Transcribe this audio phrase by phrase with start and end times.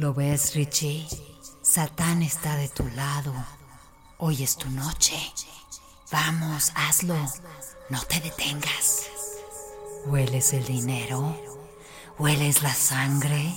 [0.00, 1.06] ¿Lo ves, Richie?
[1.60, 3.34] Satán está de tu lado.
[4.16, 5.14] Hoy es tu noche.
[6.10, 7.16] Vamos, hazlo.
[7.90, 9.02] No te detengas.
[10.06, 11.36] ¿Hueles el dinero?
[12.18, 13.54] ¿Hueles la sangre?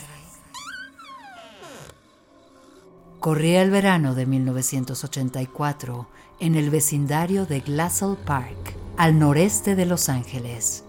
[3.22, 6.08] Corría el verano de 1984
[6.42, 10.84] en el vecindario de Glassell Park, al noreste de Los Ángeles,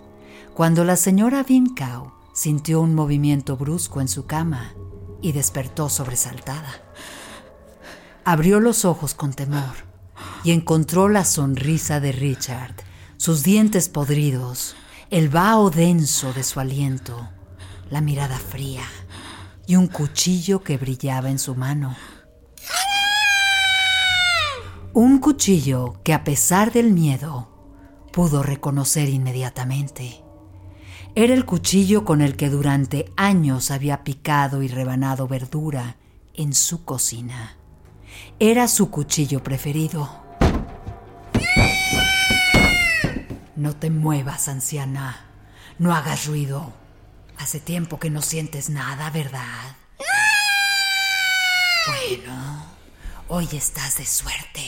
[0.53, 4.75] cuando la señora Vincow sintió un movimiento brusco en su cama
[5.25, 6.83] y despertó sobresaltada.
[8.27, 9.75] Abrió los ojos con temor
[10.45, 12.75] y encontró la sonrisa de Richard,
[13.17, 14.77] sus dientes podridos,
[15.09, 17.31] el vaho denso de su aliento,
[17.89, 18.85] la mirada fría
[19.67, 21.97] y un cuchillo que brillaba en su mano.
[24.93, 27.49] Un cuchillo que a pesar del miedo
[28.13, 30.24] pudo reconocer inmediatamente.
[31.17, 35.95] Era el cuchillo con el que durante años había picado y rebanado verdura
[36.35, 37.57] en su cocina.
[38.41, 40.25] Era su cuchillo preferido.
[43.55, 45.27] No te muevas, anciana.
[45.79, 46.73] No hagas ruido.
[47.39, 49.77] Hace tiempo que no sientes nada, ¿verdad?
[51.87, 52.65] Bueno,
[53.29, 54.65] hoy estás de suerte.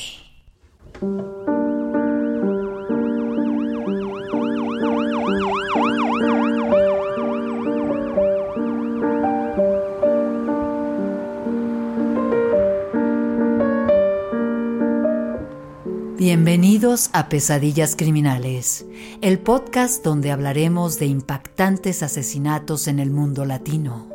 [16.28, 18.84] Bienvenidos a Pesadillas Criminales,
[19.20, 24.08] el podcast donde hablaremos de impactantes asesinatos en el mundo latino.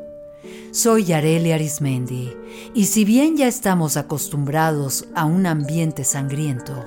[0.71, 2.33] Soy Yareli Arismendi
[2.73, 6.83] y si bien ya estamos acostumbrados a un ambiente sangriento,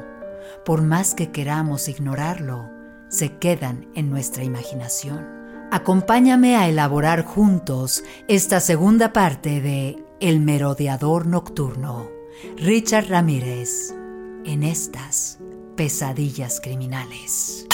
[0.63, 2.69] por más que queramos ignorarlo,
[3.09, 5.27] se quedan en nuestra imaginación.
[5.71, 12.11] Acompáñame a elaborar juntos esta segunda parte de El merodeador nocturno,
[12.59, 13.95] Richard Ramírez,
[14.45, 15.39] en estas
[15.77, 17.67] pesadillas criminales.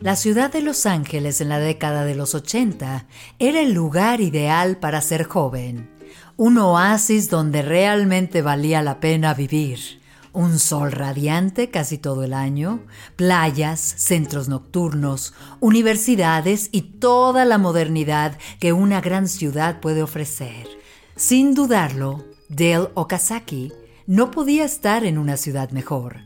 [0.00, 3.06] La ciudad de Los Ángeles en la década de los 80
[3.38, 5.90] era el lugar ideal para ser joven,
[6.36, 10.00] un oasis donde realmente valía la pena vivir.
[10.36, 12.80] Un sol radiante casi todo el año,
[13.16, 20.68] playas, centros nocturnos, universidades y toda la modernidad que una gran ciudad puede ofrecer.
[21.16, 23.72] Sin dudarlo, Dale Okazaki
[24.06, 26.18] no podía estar en una ciudad mejor.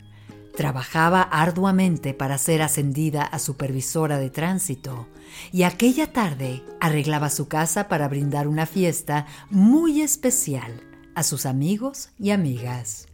[0.57, 5.07] Trabajaba arduamente para ser ascendida a supervisora de tránsito
[5.53, 10.83] y aquella tarde arreglaba su casa para brindar una fiesta muy especial
[11.15, 13.07] a sus amigos y amigas.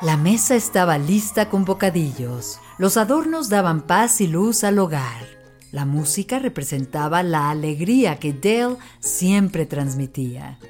[0.00, 5.26] La mesa estaba lista con bocadillos, los adornos daban paz y luz al hogar,
[5.72, 10.60] la música representaba la alegría que Dale siempre transmitía.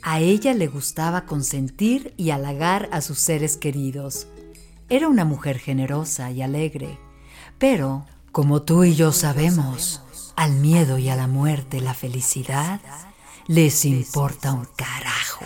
[0.00, 4.26] A ella le gustaba consentir y halagar a sus seres queridos.
[4.88, 6.98] Era una mujer generosa y alegre,
[7.58, 10.00] pero, como tú y yo sabemos,
[10.34, 12.80] al miedo y a la muerte la felicidad
[13.48, 15.44] les importa un carajo.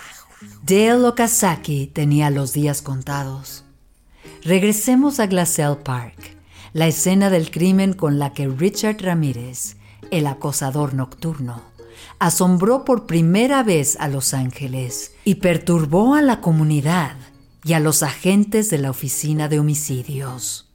[0.63, 3.65] Dale Okazaki tenía los días contados.
[4.43, 6.37] Regresemos a Glassell Park,
[6.73, 9.77] la escena del crimen con la que Richard Ramírez,
[10.11, 11.63] el acosador nocturno,
[12.19, 17.17] asombró por primera vez a Los Ángeles y perturbó a la comunidad
[17.65, 20.72] y a los agentes de la Oficina de Homicidios.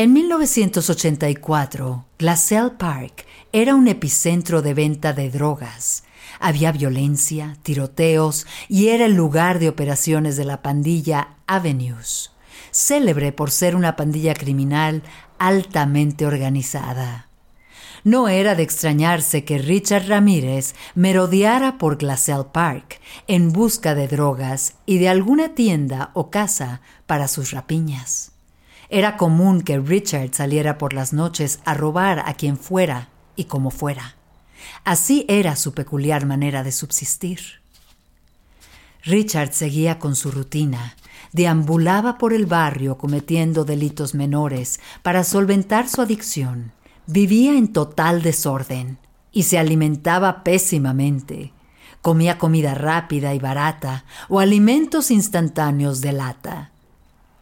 [0.00, 6.04] En 1984, Glassell Park era un epicentro de venta de drogas.
[6.38, 12.32] Había violencia, tiroteos y era el lugar de operaciones de la pandilla Avenues.
[12.70, 15.02] célebre por ser una pandilla criminal
[15.38, 17.28] altamente organizada.
[18.02, 24.76] No era de extrañarse que Richard Ramírez merodeara por Glacial Park en busca de drogas
[24.86, 28.29] y de alguna tienda o casa para sus rapiñas.
[28.90, 33.70] Era común que Richard saliera por las noches a robar a quien fuera y como
[33.70, 34.16] fuera.
[34.84, 37.40] Así era su peculiar manera de subsistir.
[39.04, 40.96] Richard seguía con su rutina,
[41.32, 46.72] deambulaba por el barrio cometiendo delitos menores para solventar su adicción
[47.12, 48.98] Vivía en total desorden
[49.32, 51.52] y se alimentaba pésimamente.
[52.02, 56.70] Comía comida rápida y barata o alimentos instantáneos de lata.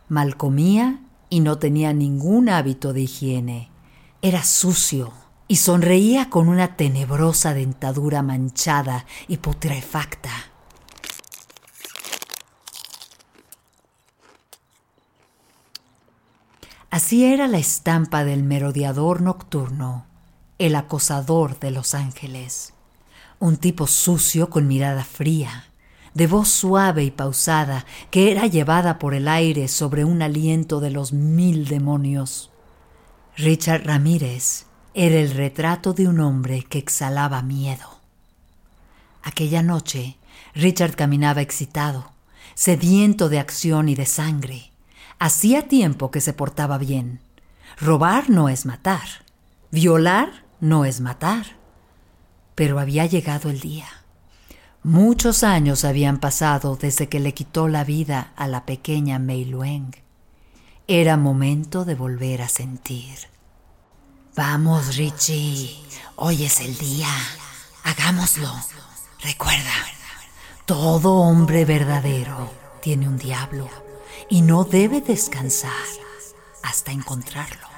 [0.08, 1.00] Mal comía
[1.30, 3.70] y no tenía ningún hábito de higiene.
[4.22, 5.12] Era sucio
[5.46, 10.30] y sonreía con una tenebrosa dentadura manchada y putrefacta.
[16.90, 20.06] Así era la estampa del merodeador nocturno,
[20.58, 22.72] el acosador de los ángeles.
[23.38, 25.66] Un tipo sucio con mirada fría,
[26.18, 30.90] de voz suave y pausada, que era llevada por el aire sobre un aliento de
[30.90, 32.50] los mil demonios.
[33.36, 38.00] Richard Ramírez era el retrato de un hombre que exhalaba miedo.
[39.22, 40.18] Aquella noche,
[40.54, 42.10] Richard caminaba excitado,
[42.54, 44.72] sediento de acción y de sangre
[45.20, 47.20] Hacía tiempo que se portaba bien.
[47.80, 49.24] Robar no es matar.
[49.70, 51.56] Violar no es matar.
[52.54, 53.86] Pero había llegado el día.
[54.82, 59.90] Muchos años habían pasado desde que le quitó la vida a la pequeña Mei Lueng.
[60.86, 63.18] Era momento de volver a sentir.
[64.36, 65.76] Vamos, Richie.
[66.16, 67.08] Hoy es el día.
[67.82, 68.50] Hagámoslo.
[69.20, 69.72] Recuerda,
[70.64, 73.68] todo hombre verdadero tiene un diablo
[74.30, 75.72] y no debe descansar
[76.62, 77.77] hasta encontrarlo.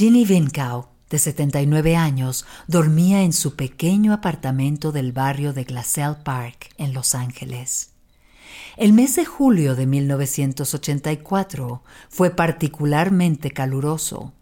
[0.00, 6.70] Ginny Vincow, de 79 años, dormía en su pequeño apartamento del barrio de Glassell Park,
[6.78, 7.90] en Los Ángeles.
[8.78, 14.32] El mes de julio de 1984 fue particularmente caluroso.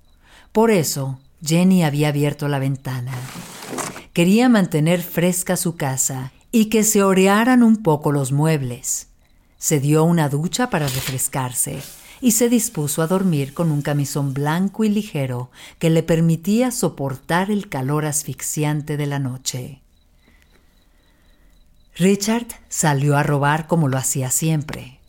[0.52, 3.14] Por eso, Jenny había abierto la ventana.
[4.12, 9.08] Quería mantener fresca su casa y que se orearan un poco los muebles.
[9.56, 11.80] Se dio una ducha para refrescarse
[12.20, 17.50] y se dispuso a dormir con un camisón blanco y ligero que le permitía soportar
[17.50, 19.82] el calor asfixiante de la noche.
[21.96, 25.00] Richard salió a robar como lo hacía siempre.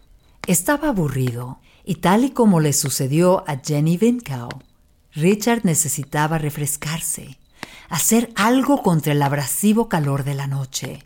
[0.48, 4.50] Estaba aburrido y tal y como le sucedió a Jenny Vincow,
[5.14, 7.38] Richard necesitaba refrescarse,
[7.90, 11.04] hacer algo contra el abrasivo calor de la noche.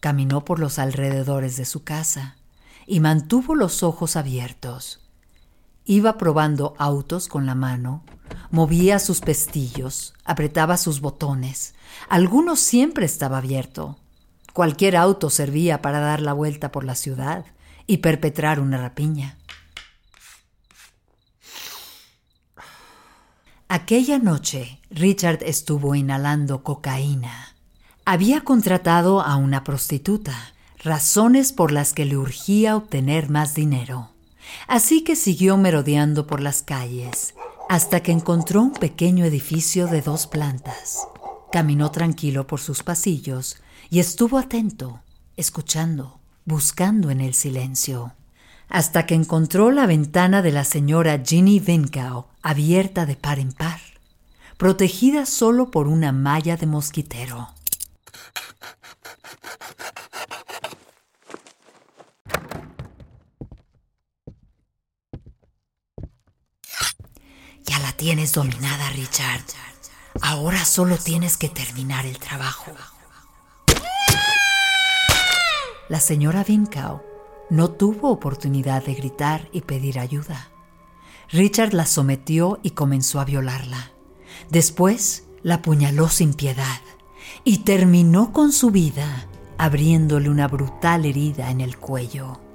[0.00, 2.36] Caminó por los alrededores de su casa
[2.90, 4.98] y mantuvo los ojos abiertos.
[5.84, 8.04] Iba probando autos con la mano,
[8.50, 11.74] movía sus pestillos, apretaba sus botones.
[12.08, 13.96] Alguno siempre estaba abierto.
[14.52, 17.44] Cualquier auto servía para dar la vuelta por la ciudad
[17.86, 19.38] y perpetrar una rapiña.
[23.68, 27.54] Aquella noche Richard estuvo inhalando cocaína.
[28.04, 34.10] Había contratado a una prostituta, razones por las que le urgía obtener más dinero.
[34.66, 37.34] Así que siguió merodeando por las calles,
[37.68, 41.06] hasta que encontró un pequeño edificio de dos plantas.
[41.52, 43.56] Caminó tranquilo por sus pasillos
[43.90, 45.00] y estuvo atento,
[45.36, 48.14] escuchando, buscando en el silencio
[48.70, 53.80] hasta que encontró la ventana de la señora Ginny Vincow abierta de par en par,
[54.56, 57.48] protegida solo por una malla de mosquitero.
[67.70, 69.44] Ya la tienes dominada, Richard.
[70.22, 72.72] Ahora solo tienes que terminar el trabajo.
[75.88, 77.00] La señora Vincow
[77.48, 80.48] no tuvo oportunidad de gritar y pedir ayuda.
[81.30, 83.92] Richard la sometió y comenzó a violarla.
[84.48, 86.80] Después la apuñaló sin piedad
[87.44, 92.49] y terminó con su vida abriéndole una brutal herida en el cuello.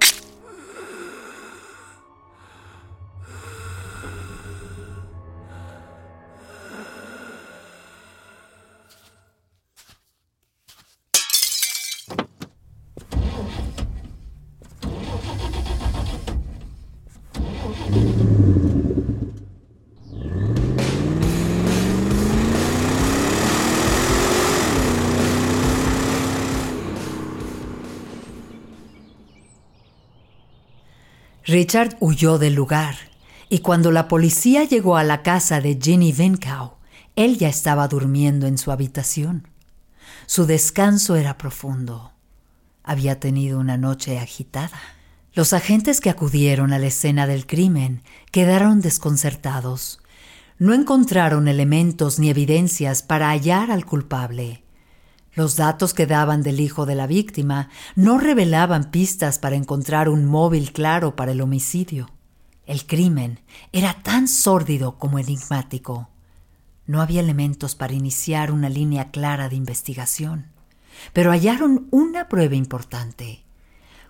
[31.56, 32.96] Richard huyó del lugar
[33.48, 36.74] y cuando la policía llegó a la casa de Ginny Vincow,
[37.14, 39.48] él ya estaba durmiendo en su habitación.
[40.26, 42.12] Su descanso era profundo.
[42.84, 44.78] Había tenido una noche agitada.
[45.32, 50.00] Los agentes que acudieron a la escena del crimen quedaron desconcertados.
[50.58, 54.62] No encontraron elementos ni evidencias para hallar al culpable.
[55.36, 60.24] Los datos que daban del hijo de la víctima no revelaban pistas para encontrar un
[60.24, 62.08] móvil claro para el homicidio.
[62.64, 63.40] El crimen
[63.70, 66.08] era tan sórdido como enigmático.
[66.86, 70.46] No había elementos para iniciar una línea clara de investigación,
[71.12, 73.44] pero hallaron una prueba importante.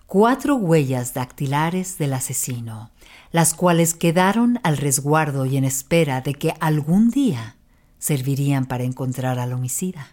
[0.05, 2.91] Cuatro huellas dactilares del asesino,
[3.33, 7.57] las cuales quedaron al resguardo y en espera de que algún día
[7.99, 10.07] servirían para encontrar al homicida.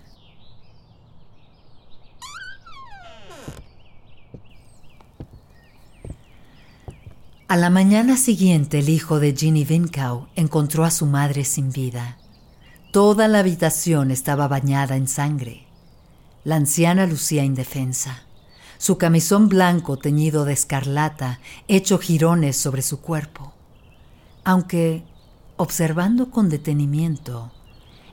[7.54, 12.18] A la mañana siguiente el hijo de Ginny Vincow encontró a su madre sin vida.
[12.90, 15.64] Toda la habitación estaba bañada en sangre.
[16.42, 18.24] La anciana lucía indefensa.
[18.76, 23.54] Su camisón blanco teñido de escarlata hecho jirones sobre su cuerpo.
[24.42, 25.04] Aunque,
[25.56, 27.52] observando con detenimiento,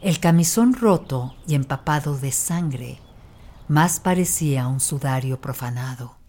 [0.03, 2.99] el camisón roto y empapado de sangre
[3.67, 6.20] más parecía un sudario profanado.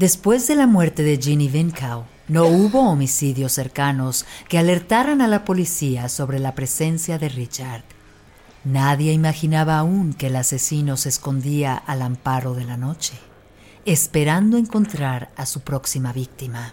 [0.00, 5.44] Después de la muerte de Ginny Vincow, no hubo homicidios cercanos que alertaran a la
[5.44, 7.84] policía sobre la presencia de Richard.
[8.64, 13.12] Nadie imaginaba aún que el asesino se escondía al amparo de la noche,
[13.84, 16.72] esperando encontrar a su próxima víctima.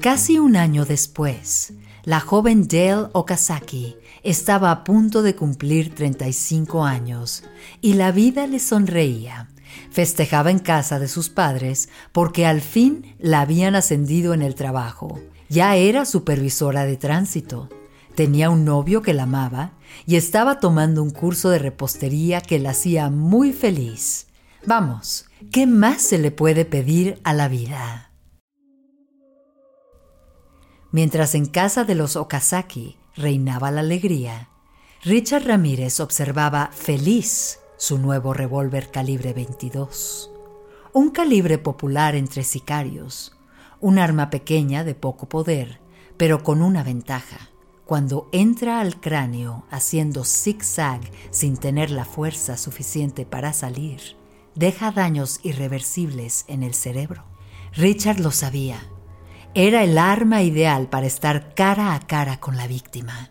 [0.00, 7.44] Casi un año después, la joven Dale Okazaki estaba a punto de cumplir 35 años
[7.80, 9.48] y la vida le sonreía.
[9.90, 15.20] Festejaba en casa de sus padres porque al fin la habían ascendido en el trabajo.
[15.48, 17.68] Ya era supervisora de tránsito.
[18.14, 19.72] Tenía un novio que la amaba
[20.06, 24.26] y estaba tomando un curso de repostería que la hacía muy feliz.
[24.66, 28.09] Vamos, ¿qué más se le puede pedir a la vida?
[30.92, 34.48] Mientras en casa de los Okazaki reinaba la alegría,
[35.04, 40.30] Richard Ramírez observaba feliz su nuevo revólver calibre 22,
[40.92, 43.36] un calibre popular entre sicarios,
[43.80, 45.80] un arma pequeña de poco poder,
[46.16, 47.50] pero con una ventaja.
[47.86, 54.16] Cuando entra al cráneo haciendo zig-zag sin tener la fuerza suficiente para salir,
[54.56, 57.24] deja daños irreversibles en el cerebro.
[57.72, 58.89] Richard lo sabía
[59.54, 63.30] era el arma ideal para estar cara a cara con la víctima.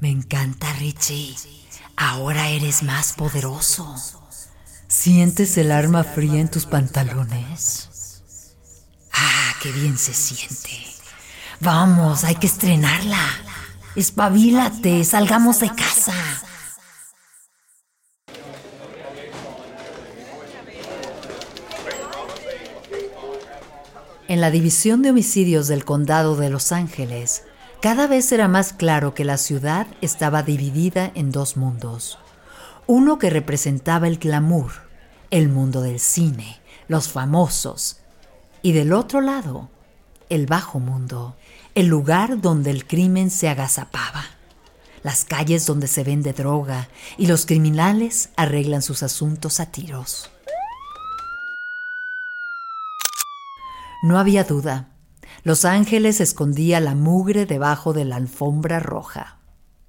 [0.00, 1.34] Me encanta, Richie.
[1.96, 3.94] Ahora eres más poderoso.
[4.86, 7.88] ¿Sientes el arma fría en tus pantalones?
[9.12, 10.70] Ah, qué bien se siente.
[11.60, 13.28] Vamos, hay que estrenarla.
[13.96, 16.14] Espabilate, salgamos de casa.
[24.30, 27.42] En la División de Homicidios del Condado de Los Ángeles,
[27.82, 32.16] cada vez era más claro que la ciudad estaba dividida en dos mundos.
[32.86, 34.70] Uno que representaba el glamour,
[35.32, 37.96] el mundo del cine, los famosos,
[38.62, 39.68] y del otro lado,
[40.28, 41.34] el bajo mundo,
[41.74, 44.26] el lugar donde el crimen se agazapaba,
[45.02, 50.30] las calles donde se vende droga y los criminales arreglan sus asuntos a tiros.
[54.02, 54.88] No había duda.
[55.42, 59.38] Los ángeles escondía la mugre debajo de la alfombra roja.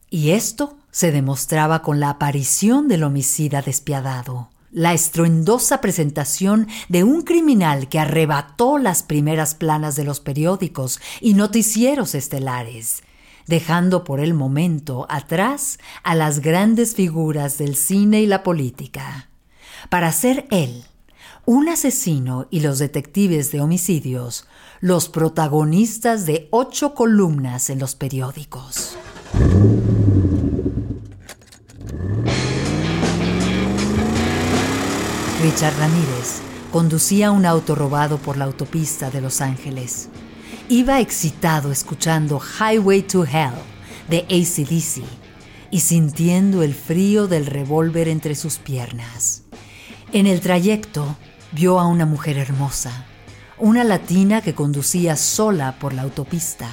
[0.10, 7.22] Y esto se demostraba con la aparición del homicida despiadado, la estruendosa presentación de un
[7.22, 13.03] criminal que arrebató las primeras planas de los periódicos y noticieros estelares,
[13.48, 19.30] dejando por el momento atrás a las grandes figuras del cine y la política,
[19.89, 20.84] para ser él
[21.53, 24.48] un asesino y los detectives de homicidios,
[24.79, 28.96] los protagonistas de ocho columnas en los periódicos.
[35.43, 36.39] Richard Ramírez
[36.72, 40.08] conducía un auto robado por la autopista de Los Ángeles.
[40.70, 43.51] Iba excitado escuchando Highway to Hell
[44.10, 45.03] de ACDC
[45.70, 49.43] y sintiendo el frío del revólver entre sus piernas.
[50.13, 51.17] En el trayecto,
[51.51, 53.05] vio a una mujer hermosa,
[53.58, 56.70] una latina que conducía sola por la autopista.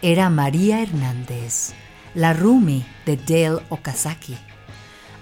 [0.00, 1.74] Era María Hernández,
[2.14, 4.36] la Rumi de Dale Okazaki.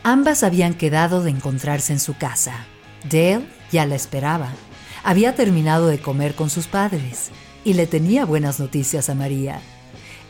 [0.02, 2.64] Ambas habían quedado de encontrarse en su casa.
[3.04, 4.48] Dale ya la esperaba.
[5.04, 7.30] Había terminado de comer con sus padres
[7.64, 9.60] y le tenía buenas noticias a María.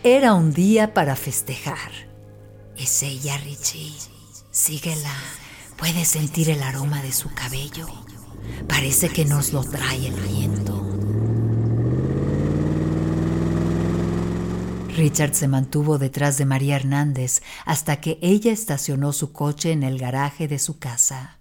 [0.02, 1.90] Era un día para festejar.
[2.76, 3.92] Es ella, Richie.
[4.50, 5.14] Síguela.
[5.76, 7.86] Puedes sentir el aroma de su cabello.
[8.68, 10.80] Parece que nos lo trae el viento.
[15.00, 19.98] Richard se mantuvo detrás de María Hernández hasta que ella estacionó su coche en el
[19.98, 21.38] garaje de su casa.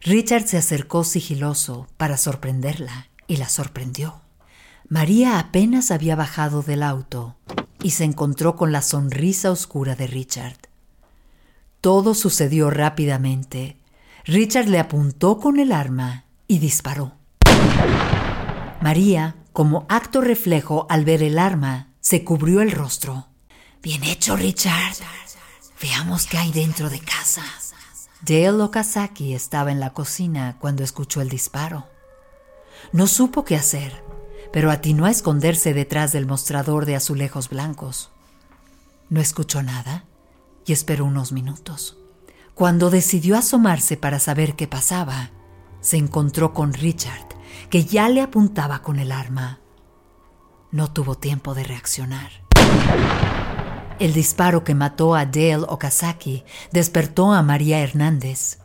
[0.00, 4.22] Richard se acercó sigiloso para sorprenderla y la sorprendió.
[4.88, 7.36] María apenas había bajado del auto
[7.82, 10.56] y se encontró con la sonrisa oscura de Richard.
[11.80, 13.76] Todo sucedió rápidamente.
[14.24, 17.12] Richard le apuntó con el arma y disparó.
[18.82, 23.28] María, como acto reflejo al ver el arma, se cubrió el rostro.
[23.82, 24.96] Bien hecho, Richard.
[25.80, 27.42] Veamos qué hay dentro de casa.
[28.20, 31.86] Dale Okazaki estaba en la cocina cuando escuchó el disparo.
[32.92, 34.04] No supo qué hacer,
[34.52, 38.10] pero atinó a esconderse detrás del mostrador de azulejos blancos.
[39.08, 40.04] No escuchó nada
[40.66, 41.96] y esperó unos minutos.
[42.54, 45.30] Cuando decidió asomarse para saber qué pasaba,
[45.82, 47.28] se encontró con Richard,
[47.68, 49.60] que ya le apuntaba con el arma.
[50.70, 52.30] No tuvo tiempo de reaccionar.
[53.98, 58.58] El disparo que mató a Dale Okazaki despertó a María Hernández.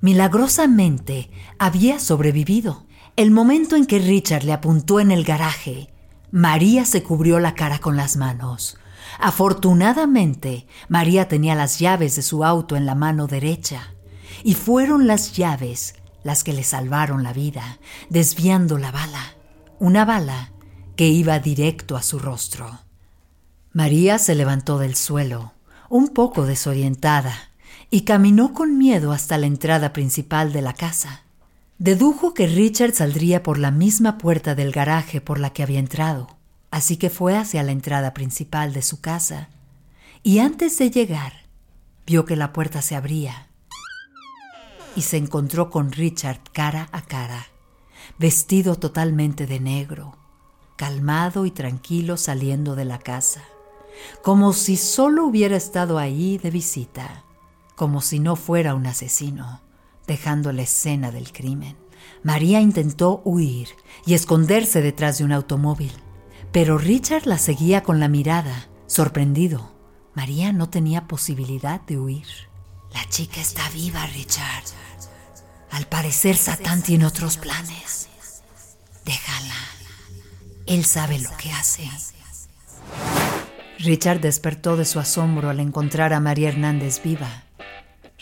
[0.00, 2.84] Milagrosamente había sobrevivido.
[3.14, 5.94] El momento en que Richard le apuntó en el garaje,
[6.30, 8.76] María se cubrió la cara con las manos.
[9.18, 13.94] Afortunadamente, María tenía las llaves de su auto en la mano derecha,
[14.42, 15.94] y fueron las llaves
[16.26, 17.78] las que le salvaron la vida,
[18.10, 19.34] desviando la bala,
[19.78, 20.52] una bala
[20.96, 22.80] que iba directo a su rostro.
[23.72, 25.52] María se levantó del suelo,
[25.88, 27.34] un poco desorientada,
[27.90, 31.22] y caminó con miedo hasta la entrada principal de la casa.
[31.78, 36.36] Dedujo que Richard saldría por la misma puerta del garaje por la que había entrado
[36.70, 39.48] así que fue hacia la entrada principal de su casa
[40.22, 41.46] y antes de llegar
[42.06, 43.45] vio que la puerta se abría
[44.96, 47.46] y se encontró con Richard cara a cara,
[48.18, 50.16] vestido totalmente de negro,
[50.76, 53.44] calmado y tranquilo saliendo de la casa,
[54.22, 57.24] como si solo hubiera estado ahí de visita,
[57.76, 59.60] como si no fuera un asesino,
[60.06, 61.76] dejando la escena del crimen.
[62.22, 63.68] María intentó huir
[64.06, 65.92] y esconderse detrás de un automóvil,
[66.52, 69.72] pero Richard la seguía con la mirada, sorprendido.
[70.14, 72.26] María no tenía posibilidad de huir.
[72.94, 74.64] La chica está viva, Richard.
[75.76, 78.08] Al parecer Satán tiene otros planes.
[79.04, 79.54] Déjala.
[80.64, 81.86] Él sabe lo que hace.
[83.80, 87.42] Richard despertó de su asombro al encontrar a María Hernández viva.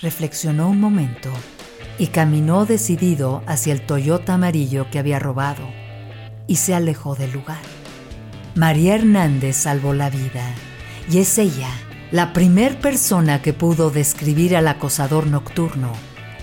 [0.02, 1.32] Reflexionó un momento
[1.96, 5.64] y caminó decidido hacia el Toyota amarillo que había robado
[6.48, 7.62] y se alejó del lugar.
[8.56, 10.44] María Hernández salvó la vida
[11.08, 11.70] y es ella
[12.10, 15.92] la primer persona que pudo describir al acosador nocturno,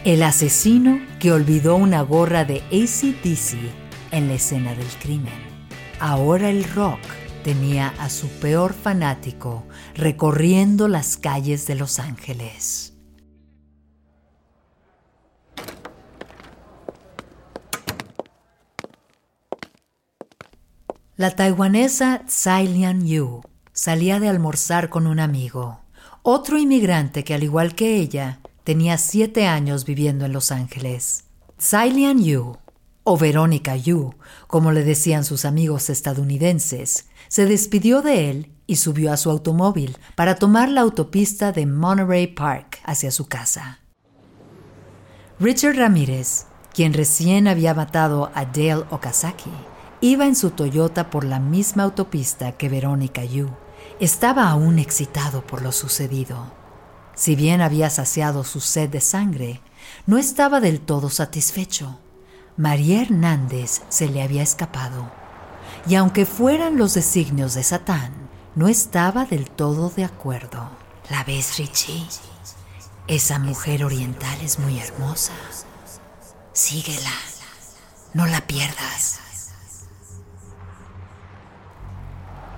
[0.04, 3.56] el asesino que olvidó una gorra de ACDC
[4.12, 5.40] en la escena del crimen.
[6.00, 7.00] Ahora el rock
[7.44, 12.94] tenía a su peor fanático recorriendo las calles de Los Ángeles.
[21.16, 25.82] La taiwanesa Tsai Lian Yu salía de almorzar con un amigo,
[26.24, 31.26] otro inmigrante que al igual que ella tenía siete años viviendo en Los Ángeles.
[31.72, 32.58] Lian Yu,
[33.04, 34.16] o Verónica Yu,
[34.48, 39.98] como le decían sus amigos estadounidenses, se despidió de él y subió a su automóvil
[40.16, 43.80] para tomar la autopista de Monterey Park hacia su casa.
[45.40, 49.52] Richard Ramírez, quien recién había matado a Dale Okazaki,
[50.04, 53.52] Iba en su Toyota por la misma autopista que Verónica Yu.
[54.00, 56.61] Estaba aún excitado por lo sucedido.
[57.16, 59.62] Si bien había saciado su sed de sangre,
[60.06, 62.00] no estaba del todo satisfecho.
[62.58, 65.12] María Hernández se le había escapado.
[65.88, 68.14] Y aunque fueran los designios de Satán,
[68.56, 70.70] no estaba del todo de acuerdo.
[71.10, 72.06] ¿La ves, Richie?
[73.08, 75.34] Esa mujer oriental es muy hermosa.
[76.54, 77.12] Síguela.
[78.14, 79.20] No la pierdas.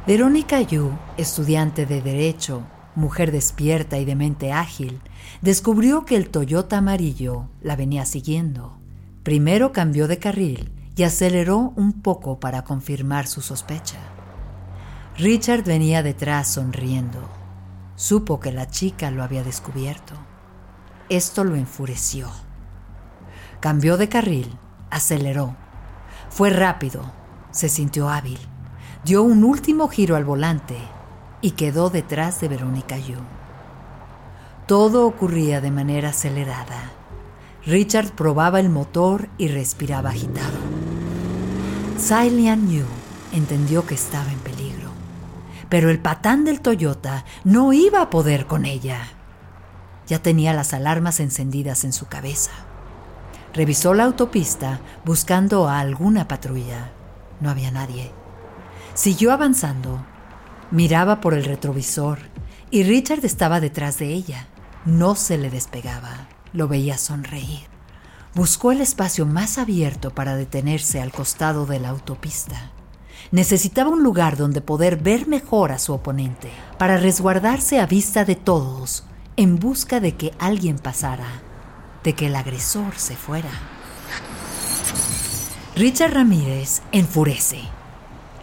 [0.05, 2.63] Verónica Yu, estudiante de Derecho,
[2.95, 5.01] mujer despierta y de mente ágil,
[5.41, 8.77] descubrió que el Toyota amarillo la venía siguiendo.
[9.23, 13.97] Primero cambió de carril y aceleró un poco para confirmar su sospecha.
[15.17, 17.29] Richard venía detrás sonriendo.
[17.95, 20.13] Supo que la chica lo había descubierto.
[21.10, 22.29] Esto lo enfureció.
[23.60, 24.58] Cambió de carril,
[24.89, 25.56] aceleró.
[26.29, 27.12] Fue rápido,
[27.51, 28.39] se sintió hábil,
[29.06, 30.77] dio un último giro al volante
[31.43, 33.17] y quedó detrás de Verónica Yu.
[34.65, 36.93] Todo ocurría de manera acelerada.
[37.65, 40.58] Richard probaba el motor y respiraba agitado.
[42.32, 42.86] Lian Yu
[43.34, 44.89] entendió que estaba en peligro,
[45.67, 49.01] pero el patán del Toyota no iba a poder con ella.
[50.08, 52.51] Ya tenía las alarmas encendidas en su cabeza.
[53.53, 56.91] Revisó la autopista buscando a alguna patrulla.
[57.41, 58.13] No había nadie.
[58.93, 60.12] Siguió avanzando.
[60.73, 62.17] Miraba por el retrovisor
[62.71, 64.47] y Richard estaba detrás de ella.
[64.86, 66.27] No se le despegaba.
[66.51, 67.67] Lo veía sonreír.
[68.33, 72.71] Buscó el espacio más abierto para detenerse al costado de la autopista.
[73.29, 78.36] Necesitaba un lugar donde poder ver mejor a su oponente, para resguardarse a vista de
[78.36, 79.03] todos,
[79.38, 81.43] en busca de que alguien pasara,
[82.03, 83.51] de que el agresor se fuera.
[85.75, 87.62] Richard Ramírez enfurece.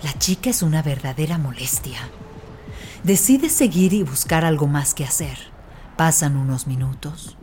[0.03, 1.99] La chica es una verdadera molestia.
[3.05, 5.37] Decide seguir y buscar algo más que hacer.
[5.97, 7.37] Pasan unos minutos.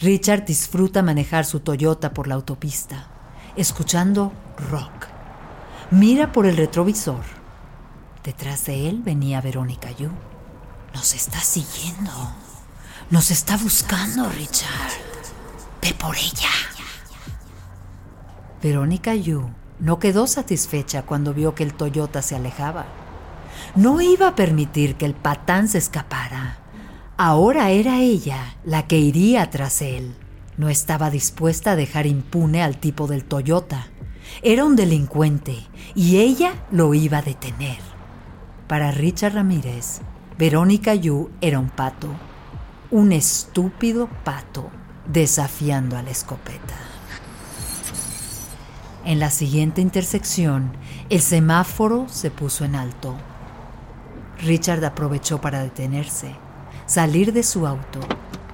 [0.00, 3.06] Richard disfruta manejar su Toyota por la autopista,
[3.56, 4.32] escuchando
[4.70, 5.06] rock.
[5.92, 7.22] Mira por el retrovisor.
[8.24, 10.10] Detrás de él venía Verónica Yu.
[10.92, 12.10] Nos está siguiendo.
[13.10, 14.92] Nos está buscando, Richard.
[15.80, 16.50] Ve por ella.
[18.60, 22.86] Verónica Yu no quedó satisfecha cuando vio que el Toyota se alejaba.
[23.74, 26.58] No iba a permitir que el patán se escapara.
[27.16, 30.14] Ahora era ella la que iría tras él.
[30.56, 33.88] No estaba dispuesta a dejar impune al tipo del Toyota.
[34.42, 35.58] Era un delincuente
[35.94, 37.78] y ella lo iba a detener.
[38.66, 40.00] Para Richard Ramírez,
[40.38, 42.08] Verónica Yu era un pato,
[42.90, 44.70] un estúpido pato
[45.06, 46.85] desafiando a la escopeta.
[49.06, 50.72] En la siguiente intersección,
[51.10, 53.14] el semáforo se puso en alto.
[54.42, 56.34] Richard aprovechó para detenerse
[56.86, 58.00] salir de su auto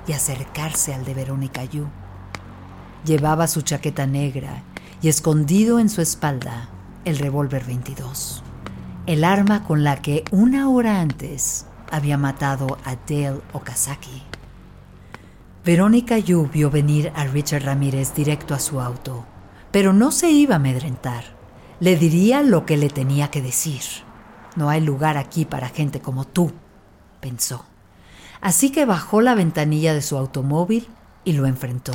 [0.07, 1.87] y acercarse al de Verónica Yu.
[3.07, 4.63] Llevaba su chaqueta negra
[5.01, 6.69] y escondido en su espalda
[7.07, 8.43] el revólver 22,
[9.07, 14.23] el arma con la que una hora antes había matado a Dale Okazaki.
[15.65, 19.25] Verónica Yu vio venir a Richard Ramírez directo a su auto,
[19.73, 21.25] pero no se iba a amedrentar.
[21.81, 23.83] Le diría lo que le tenía que decir.
[24.55, 26.53] No hay lugar aquí para gente como tú,
[27.21, 27.65] pensó.
[28.41, 30.89] Así que bajó la ventanilla de su automóvil
[31.25, 31.93] y lo enfrentó.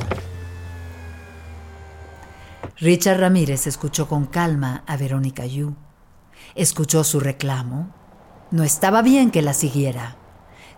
[2.78, 5.74] Richard Ramírez escuchó con calma a Verónica Yu.
[6.54, 7.94] Escuchó su reclamo.
[8.50, 10.16] No estaba bien que la siguiera,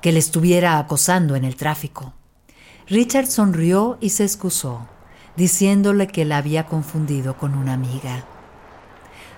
[0.00, 2.14] que le estuviera acosando en el tráfico.
[2.88, 4.88] Richard sonrió y se excusó,
[5.40, 8.26] diciéndole que la había confundido con una amiga.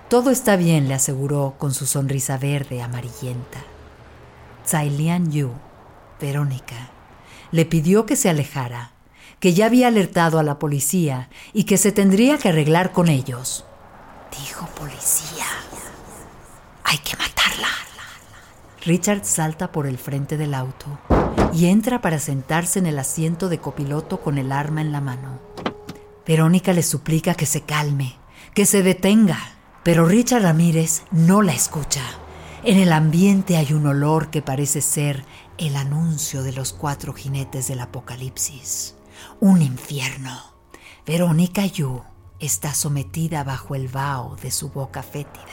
[0.09, 3.59] Todo está bien, le aseguró con su sonrisa verde amarillenta.
[4.69, 5.51] Lian Yu
[6.19, 6.89] Verónica.
[7.51, 8.91] Le pidió que se alejara,
[9.39, 13.63] que ya había alertado a la policía y que se tendría que arreglar con ellos.
[14.37, 15.45] Dijo policía.
[16.83, 17.69] Hay que matarla.
[18.85, 20.99] Richard salta por el frente del auto
[21.53, 25.39] y entra para sentarse en el asiento de copiloto con el arma en la mano.
[26.25, 28.15] Verónica le suplica que se calme,
[28.53, 29.39] que se detenga,
[29.83, 32.03] pero Richard Ramírez no la escucha.
[32.63, 35.25] En el ambiente hay un olor que parece ser
[35.57, 38.95] el anuncio de los cuatro jinetes del apocalipsis.
[39.41, 40.53] Un infierno.
[41.05, 42.01] Verónica Yu
[42.39, 45.43] está sometida bajo el vaho de su boca fétida.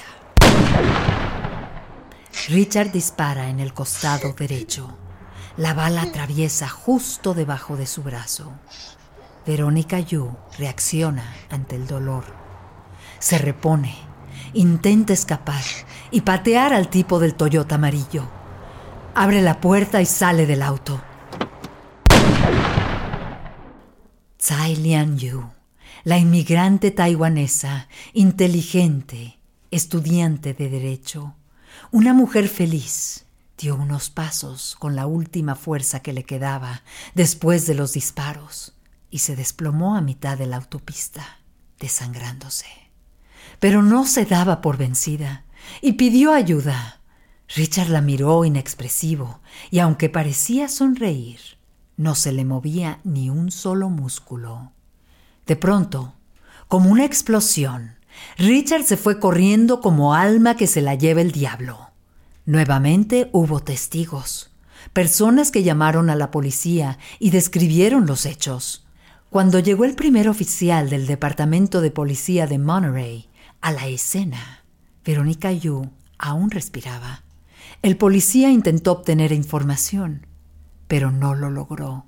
[2.49, 4.97] Richard dispara en el costado derecho.
[5.57, 8.53] La bala atraviesa justo debajo de su brazo.
[9.47, 12.25] Verónica Yu reacciona ante el dolor.
[13.19, 13.95] Se repone,
[14.53, 15.63] intenta escapar,
[16.11, 18.29] y patear al tipo del Toyota amarillo.
[19.15, 21.01] Abre la puerta y sale del auto.
[24.37, 25.45] Tsai Lian Yu,
[26.05, 29.39] la inmigrante taiwanesa, inteligente,
[29.71, 31.35] estudiante de derecho,
[31.93, 33.27] una mujer feliz,
[33.59, 36.83] dio unos pasos con la última fuerza que le quedaba
[37.15, 38.75] después de los disparos
[39.11, 41.41] y se desplomó a mitad de la autopista,
[41.79, 42.67] desangrándose.
[43.59, 45.45] Pero no se daba por vencida
[45.81, 47.01] y pidió ayuda.
[47.55, 51.41] Richard la miró inexpresivo y aunque parecía sonreír,
[51.97, 54.73] no se le movía ni un solo músculo.
[55.47, 56.15] De pronto,
[56.69, 57.97] como una explosión,
[58.39, 61.91] Richard se fue corriendo como alma que se la lleva el diablo.
[62.47, 64.51] Nuevamente hubo testigos,
[64.93, 68.87] personas que llamaron a la policía y describieron los hechos.
[69.31, 73.29] Cuando llegó el primer oficial del Departamento de Policía de Monterey
[73.61, 74.65] a la escena,
[75.05, 75.89] Verónica Yu
[76.19, 77.23] aún respiraba.
[77.81, 80.27] El policía intentó obtener información,
[80.89, 82.07] pero no lo logró.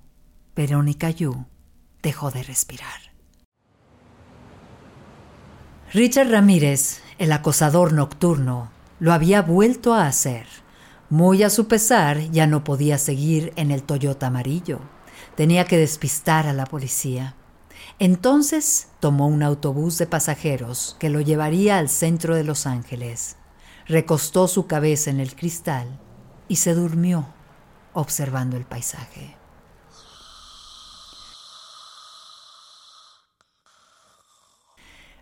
[0.57, 1.47] Verónica Yu
[2.03, 3.13] dejó de respirar.
[5.93, 10.47] Richard Ramírez, el acosador nocturno, lo había vuelto a hacer.
[11.09, 14.81] Muy a su pesar, ya no podía seguir en el Toyota amarillo.
[15.37, 17.37] Tenía que despistar a la policía.
[17.99, 23.37] Entonces tomó un autobús de pasajeros que lo llevaría al centro de Los Ángeles.
[23.87, 26.01] Recostó su cabeza en el cristal
[26.49, 27.27] y se durmió
[27.93, 29.37] observando el paisaje.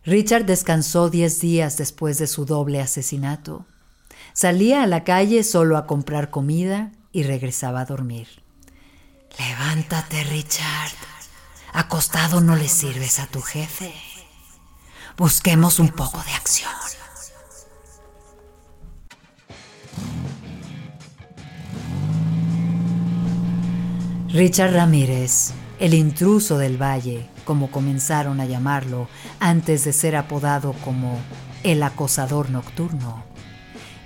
[0.04, 3.66] Richard descansó diez días después de su doble asesinato.
[4.32, 8.39] Salía a la calle solo a comprar comida y regresaba a dormir.
[9.38, 10.93] Levántate, Richard.
[11.73, 13.95] Acostado no le sirves a tu jefe.
[15.16, 16.71] Busquemos un poco de acción.
[24.33, 29.09] Richard Ramírez, el intruso del valle, como comenzaron a llamarlo
[29.40, 31.19] antes de ser apodado como
[31.64, 33.25] el acosador nocturno,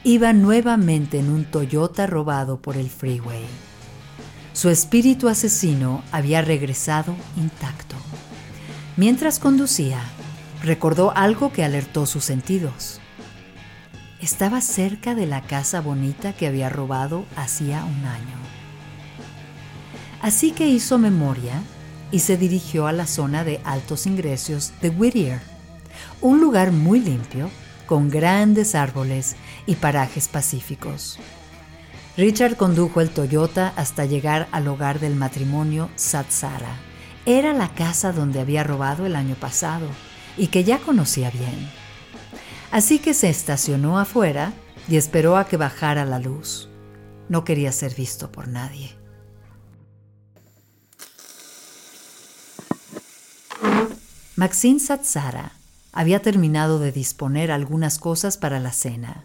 [0.03, 3.45] iba nuevamente en un Toyota robado por el freeway.
[4.55, 7.97] Su espíritu asesino había regresado intacto.
[8.97, 10.01] Mientras conducía,
[10.63, 13.01] recordó algo que alertó sus sentidos.
[14.21, 18.37] Estaba cerca de la casa bonita que había robado hacía un año.
[20.23, 21.61] Así que hizo memoria
[22.13, 25.41] y se dirigió a la zona de altos ingresos de Whittier,
[26.21, 27.51] un lugar muy limpio,
[27.87, 29.35] con grandes árboles
[29.67, 31.19] y parajes pacíficos.
[32.17, 36.77] Richard condujo el Toyota hasta llegar al hogar del matrimonio Satsara.
[37.27, 39.89] Era la casa donde había robado el año pasado
[40.37, 41.69] y que ya conocía bien.
[42.71, 44.53] Así que se estacionó afuera
[44.89, 46.69] y esperó a que bajara la luz.
[47.29, 48.97] No quería ser visto por nadie.
[54.37, 55.53] Maxine Satsara
[55.93, 59.25] había terminado de disponer algunas cosas para la cena.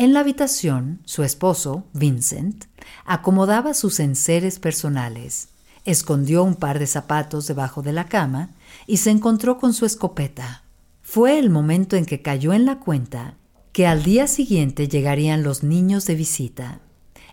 [0.00, 2.64] En la habitación, su esposo, Vincent,
[3.04, 5.48] acomodaba sus enseres personales,
[5.84, 8.48] escondió un par de zapatos debajo de la cama
[8.86, 10.62] y se encontró con su escopeta.
[11.02, 13.34] Fue el momento en que cayó en la cuenta
[13.72, 16.80] que al día siguiente llegarían los niños de visita.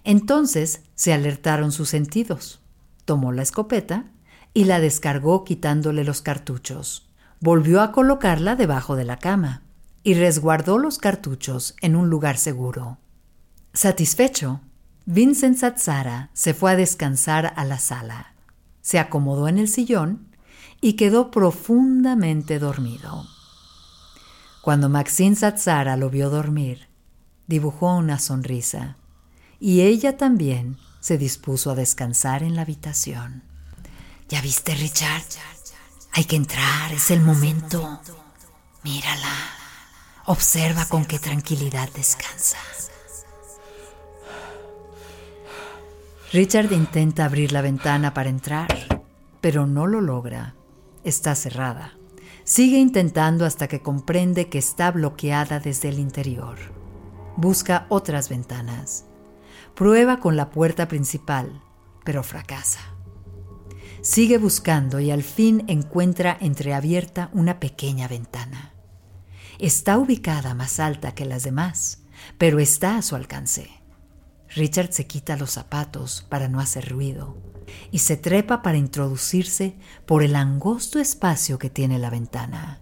[0.04, 2.60] Entonces se alertaron sus sentidos.
[3.06, 4.12] Tomó la escopeta
[4.54, 7.08] y la descargó quitándole los cartuchos
[7.40, 9.62] volvió a colocarla debajo de la cama
[10.04, 12.98] y resguardó los cartuchos en un lugar seguro.
[13.74, 14.62] Satisfecho,
[15.06, 18.34] Vincent Satsara se fue a descansar a la sala,
[18.82, 20.28] se acomodó en el sillón
[20.82, 23.26] y quedó profundamente dormido.
[24.62, 26.88] Cuando Maxine Satsara lo vio dormir,
[27.48, 28.98] dibujó una sonrisa
[29.60, 33.44] y ella también se dispuso a descansar en la habitación.
[34.30, 35.24] ¿Ya viste, Richard?
[36.12, 38.02] Hay que entrar, es el momento.
[38.84, 39.57] Mírala.
[40.30, 42.58] Observa con qué tranquilidad descansa.
[46.34, 48.68] Richard intenta abrir la ventana para entrar,
[49.40, 50.54] pero no lo logra.
[51.06, 51.94] Está cerrada.
[52.44, 56.58] Sigue intentando hasta que comprende que está bloqueada desde el interior.
[57.38, 59.06] Busca otras ventanas.
[59.76, 61.62] Prueba con la puerta principal,
[62.04, 62.82] pero fracasa.
[64.02, 68.74] Sigue buscando y al fin encuentra entreabierta una pequeña ventana.
[69.60, 72.04] Está ubicada más alta que las demás,
[72.38, 73.72] pero está a su alcance.
[74.56, 77.38] Richard se quita los zapatos para no hacer ruido
[77.92, 82.82] y se trepa para introducirse por el angosto espacio que tiene la ventana.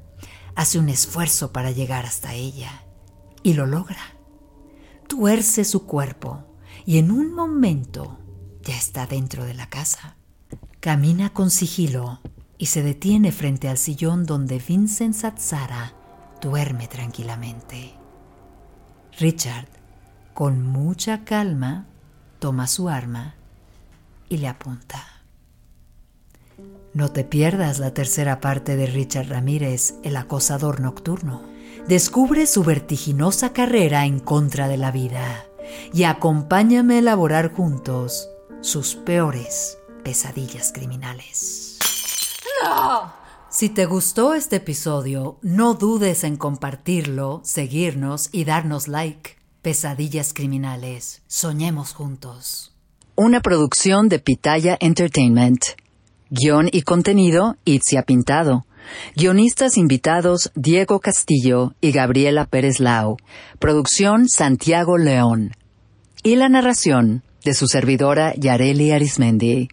[0.56, 2.84] Hace un esfuerzo para llegar hasta ella
[3.42, 4.18] y lo logra.
[5.08, 8.20] Tuerce su cuerpo y en un momento
[8.64, 10.18] ya está dentro de la casa.
[10.82, 12.20] Camina con sigilo
[12.58, 15.96] y se detiene frente al sillón donde Vincent Satsara
[16.46, 17.96] duerme tranquilamente.
[19.18, 19.68] Richard,
[20.36, 21.88] con mucha calma,
[22.38, 23.34] toma su arma
[24.30, 25.02] y le apunta.
[26.94, 31.42] No te pierdas la tercera parte de Richard Ramírez, el acosador nocturno.
[31.88, 35.46] Descubre su vertiginosa carrera en contra de la vida
[35.94, 38.30] y acompáñame a elaborar juntos
[38.62, 41.80] sus peores pesadillas criminales.
[42.64, 43.25] ¡No!
[43.56, 49.38] Si te gustó este episodio, no dudes en compartirlo, seguirnos y darnos like.
[49.62, 51.22] Pesadillas criminales.
[51.28, 52.76] Soñemos juntos.
[53.16, 55.62] Una producción de Pitaya Entertainment.
[56.30, 58.66] Guión y contenido, Itzia Pintado.
[59.16, 63.16] Guionistas invitados, Diego Castillo y Gabriela Pérez Lau.
[63.60, 65.52] Producción, Santiago León.
[66.24, 69.70] Y la narración, de su servidora Yareli Arismendi.